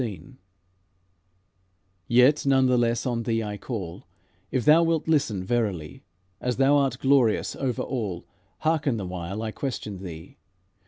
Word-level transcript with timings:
XVI 0.01 0.37
Yet, 2.07 2.43
none 2.47 2.65
the 2.65 2.75
less, 2.75 3.05
on 3.05 3.21
thee 3.21 3.43
I 3.43 3.57
call, 3.57 4.07
If 4.49 4.65
thou 4.65 4.81
wilt 4.81 5.07
listen 5.07 5.43
verily, 5.43 6.01
As 6.39 6.57
thou 6.57 6.77
art 6.77 6.97
glorious 6.97 7.55
over 7.55 7.83
all, 7.83 8.25
Hearken 8.61 8.97
the 8.97 9.05
while 9.05 9.43
I 9.43 9.51
question 9.51 9.99
thee. 9.99 10.39